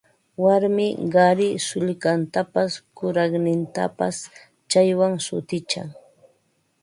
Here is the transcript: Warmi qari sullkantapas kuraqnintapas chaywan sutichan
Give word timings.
Warmi 0.43 0.85
qari 1.13 1.49
sullkantapas 1.67 2.71
kuraqnintapas 2.97 4.15
chaywan 4.71 5.13
sutichan 5.25 5.87